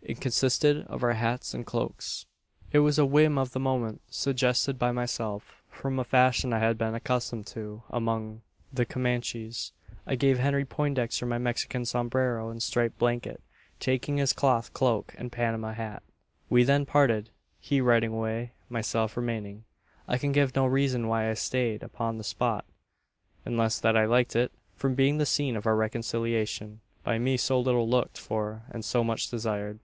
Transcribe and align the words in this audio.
It 0.00 0.20
consisted 0.20 0.86
of 0.86 1.02
our 1.02 1.14
hats 1.14 1.52
and 1.52 1.66
cloaks. 1.66 2.24
"It 2.72 2.78
was 2.78 2.98
a 3.00 3.04
whim 3.04 3.36
of 3.36 3.50
the 3.52 3.58
moment 3.60 4.00
suggested 4.08 4.78
by 4.78 4.90
myself 4.92 5.60
from 5.68 5.98
a 5.98 6.04
fashion 6.04 6.52
I 6.52 6.60
had 6.60 6.78
been 6.78 6.94
accustomed 6.94 7.46
to 7.48 7.82
among 7.90 8.40
the 8.72 8.86
Comanches. 8.86 9.72
I 10.06 10.14
gave 10.14 10.38
Henry 10.38 10.64
Poindexter 10.64 11.26
my 11.26 11.36
Mexican 11.38 11.84
sombrero 11.84 12.48
and 12.48 12.62
striped 12.62 12.96
blanket 12.96 13.42
taking 13.80 14.16
his 14.18 14.32
cloth 14.32 14.72
cloak 14.72 15.14
and 15.18 15.32
Panama 15.32 15.72
hat. 15.72 16.04
"We 16.48 16.62
then 16.62 16.86
parted 16.86 17.28
he 17.60 17.80
riding 17.80 18.12
away, 18.12 18.52
myself 18.70 19.14
remaining. 19.16 19.64
"I 20.06 20.16
can 20.16 20.30
give 20.32 20.54
no 20.54 20.64
reason 20.64 21.08
why 21.08 21.28
I 21.28 21.34
stayed 21.34 21.82
upon 21.82 22.16
the 22.16 22.24
spot; 22.24 22.64
unless 23.44 23.80
that 23.80 23.96
I 23.96 24.04
liked 24.06 24.36
it, 24.36 24.52
from 24.76 24.94
being 24.94 25.18
the 25.18 25.26
scene 25.26 25.56
of 25.56 25.66
our 25.66 25.76
reconciliation 25.76 26.80
by 27.02 27.18
me 27.18 27.36
so 27.36 27.60
little 27.60 27.86
looked 27.88 28.16
for 28.16 28.62
and 28.70 28.84
so 28.84 29.02
much 29.04 29.28
desired. 29.28 29.80